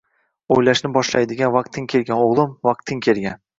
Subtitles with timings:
[0.55, 3.41] Oʻylashni boshlaydigan vaqting kelgan, oʻgʻlim, vaqting kelgan.